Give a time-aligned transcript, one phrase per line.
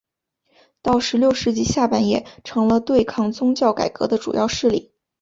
[0.81, 4.91] 到十六世纪下半叶成了对抗宗教改革的主要势力。